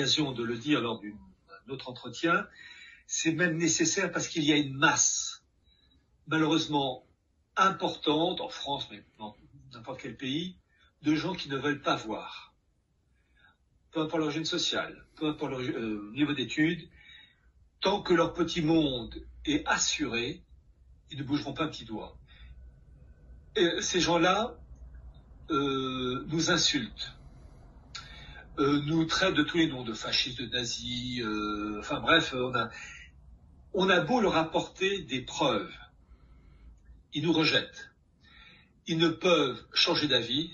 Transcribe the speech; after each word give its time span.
l'occasion 0.00 0.32
de 0.32 0.42
le 0.42 0.56
dire 0.56 0.80
lors 0.80 0.98
d'un 0.98 1.72
autre 1.72 1.90
entretien, 1.90 2.46
c'est 3.06 3.32
même 3.32 3.58
nécessaire 3.58 4.10
parce 4.10 4.28
qu'il 4.28 4.44
y 4.44 4.52
a 4.52 4.56
une 4.56 4.72
masse, 4.72 5.44
malheureusement 6.26 7.04
importante, 7.54 8.40
en 8.40 8.48
France, 8.48 8.88
mais 8.90 9.04
dans 9.18 9.36
n'importe 9.74 10.00
quel 10.00 10.16
pays, 10.16 10.56
de 11.02 11.14
gens 11.14 11.34
qui 11.34 11.50
ne 11.50 11.56
veulent 11.58 11.82
pas 11.82 11.96
voir. 11.96 12.54
Peu 13.92 14.00
importe 14.00 14.20
l'origine 14.20 14.46
sociale, 14.46 15.04
peu 15.16 15.28
importe 15.28 15.50
leur 15.50 15.60
niveau 16.12 16.32
d'études, 16.32 16.88
tant 17.80 18.00
que 18.00 18.14
leur 18.14 18.32
petit 18.32 18.62
monde 18.62 19.14
est 19.44 19.66
assuré, 19.66 20.42
ils 21.10 21.18
ne 21.18 21.24
bougeront 21.24 21.52
pas 21.52 21.64
un 21.64 21.68
petit 21.68 21.84
doigt. 21.84 22.16
Ces 23.80 24.00
gens-là 24.00 24.56
euh, 25.50 26.24
nous 26.28 26.50
insultent, 26.50 27.19
euh, 28.58 28.80
nous 28.86 29.04
traitent 29.04 29.34
de 29.34 29.42
tous 29.42 29.58
les 29.58 29.66
noms, 29.66 29.84
de 29.84 29.94
fascistes, 29.94 30.40
de 30.40 30.46
nazis, 30.46 31.22
euh, 31.22 31.78
enfin 31.78 32.00
bref, 32.00 32.34
on 32.34 32.54
a, 32.54 32.70
on 33.72 33.88
a 33.88 34.00
beau 34.00 34.20
leur 34.20 34.36
apporter 34.36 35.02
des 35.02 35.20
preuves, 35.20 35.72
ils 37.12 37.22
nous 37.22 37.32
rejettent. 37.32 37.90
Ils 38.86 38.98
ne 38.98 39.08
peuvent 39.08 39.64
changer 39.72 40.08
d'avis 40.08 40.52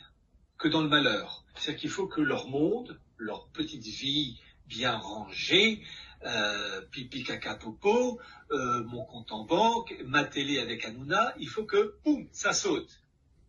que 0.58 0.68
dans 0.68 0.82
le 0.82 0.88
malheur. 0.88 1.44
C'est-à-dire 1.54 1.80
qu'il 1.80 1.90
faut 1.90 2.06
que 2.06 2.20
leur 2.20 2.48
monde, 2.48 3.00
leur 3.18 3.48
petite 3.48 3.84
vie 3.84 4.38
bien 4.66 4.96
rangée, 4.96 5.82
euh, 6.24 6.80
pipi 6.90 7.22
caca 7.24 7.54
popo, 7.54 8.20
euh, 8.50 8.82
mon 8.84 9.04
compte 9.04 9.32
en 9.32 9.44
banque, 9.44 9.94
ma 10.04 10.24
télé 10.24 10.58
avec 10.58 10.84
Hanouna, 10.84 11.34
il 11.38 11.48
faut 11.48 11.64
que, 11.64 11.96
boum, 12.04 12.26
ça 12.32 12.52
saute. 12.52 13.02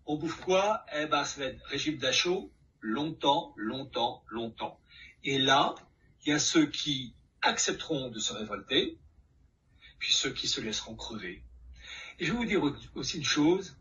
On 0.06 0.16
bouffe 0.16 0.40
quoi? 0.42 0.86
Eh 0.96 1.06
ben, 1.06 1.24
ça 1.26 1.42
va 1.42 1.48
être 1.48 1.66
régime 1.66 1.98
d'achot, 1.98 2.52
longtemps, 2.82 3.54
longtemps, 3.58 4.24
longtemps. 4.30 4.80
Et 5.24 5.38
là, 5.38 5.76
il 6.26 6.30
y 6.30 6.34
a 6.34 6.40
ceux 6.40 6.66
qui 6.66 7.14
accepteront 7.42 8.10
de 8.10 8.20
se 8.20 8.34
révolter, 8.34 8.98
puis 10.00 10.14
ceux 10.14 10.32
qui 10.32 10.48
se 10.48 10.62
laisseront 10.62 10.96
crever. 10.96 11.44
Et 12.20 12.26
je 12.26 12.32
vais 12.32 12.38
vous 12.38 12.46
dire 12.46 12.62
aussi 12.96 13.18
une 13.18 13.24
chose, 13.24 13.78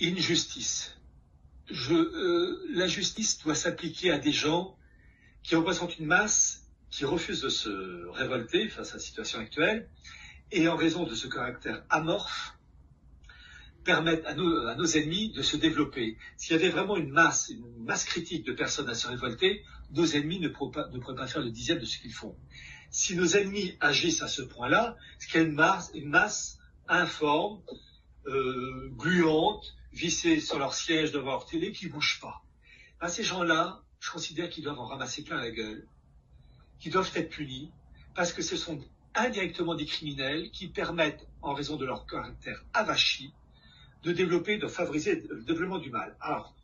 une 0.00 0.18
justice. 0.18 0.96
Je, 1.70 1.94
euh, 1.94 2.64
la 2.70 2.86
justice 2.86 3.42
doit 3.42 3.54
s'appliquer 3.54 4.10
à 4.10 4.18
des 4.18 4.32
gens 4.32 4.76
qui 5.42 5.54
représentent 5.56 5.98
une 5.98 6.06
masse 6.06 6.68
qui 6.90 7.04
refuse 7.04 7.42
de 7.42 7.48
se 7.48 8.06
révolter 8.08 8.68
face 8.68 8.92
à 8.92 8.94
la 8.94 9.00
situation 9.00 9.38
actuelle 9.38 9.90
et 10.50 10.68
en 10.68 10.76
raison 10.76 11.04
de 11.04 11.14
ce 11.14 11.26
caractère 11.26 11.84
amorphe 11.90 12.57
permettent 13.88 14.26
à 14.26 14.34
nos, 14.34 14.84
ennemis 14.98 15.30
de 15.30 15.40
se 15.40 15.56
développer. 15.56 16.18
S'il 16.36 16.52
y 16.52 16.58
avait 16.58 16.68
vraiment 16.68 16.98
une 16.98 17.10
masse, 17.10 17.48
une 17.48 17.84
masse 17.84 18.04
critique 18.04 18.44
de 18.44 18.52
personnes 18.52 18.90
à 18.90 18.94
se 18.94 19.08
révolter, 19.08 19.64
nos 19.92 20.04
ennemis 20.04 20.40
ne 20.40 20.48
pourraient 20.48 20.84
pas, 21.16 21.26
faire 21.26 21.40
le 21.40 21.50
dixième 21.50 21.78
de 21.78 21.86
ce 21.86 21.98
qu'ils 21.98 22.12
font. 22.12 22.36
Si 22.90 23.16
nos 23.16 23.28
ennemis 23.28 23.78
agissent 23.80 24.20
à 24.20 24.28
ce 24.28 24.42
point-là, 24.42 24.94
c'est 25.18 25.30
qu'il 25.30 25.40
y 25.40 25.42
a 25.42 25.46
une 25.46 25.54
masse, 25.54 25.90
une 25.94 26.10
masse 26.10 26.58
informe, 26.86 27.62
euh, 28.26 28.90
gluante, 28.92 29.64
vissée 29.94 30.38
sur 30.38 30.58
leur 30.58 30.74
siège 30.74 31.10
devant 31.10 31.30
leur 31.30 31.46
télé, 31.46 31.72
qui 31.72 31.86
ne 31.86 31.92
bouge 31.92 32.18
pas. 32.20 32.42
Ben, 33.00 33.08
ces 33.08 33.24
gens-là, 33.24 33.80
je 34.00 34.10
considère 34.10 34.50
qu'ils 34.50 34.64
doivent 34.64 34.80
en 34.80 34.86
ramasser 34.86 35.24
plein 35.24 35.38
la 35.38 35.50
gueule, 35.50 35.88
qu'ils 36.78 36.92
doivent 36.92 37.10
être 37.14 37.30
punis, 37.30 37.72
parce 38.14 38.34
que 38.34 38.42
ce 38.42 38.58
sont 38.58 38.84
indirectement 39.14 39.74
des 39.74 39.86
criminels 39.86 40.50
qui 40.50 40.68
permettent, 40.68 41.26
en 41.40 41.54
raison 41.54 41.76
de 41.76 41.86
leur 41.86 42.04
caractère 42.04 42.62
avachi, 42.74 43.32
de 44.02 44.12
développer, 44.12 44.58
de 44.58 44.68
favoriser 44.68 45.26
le 45.28 45.42
développement 45.42 45.78
du 45.78 45.90
mal. 45.90 46.16
Alors, 46.20 46.54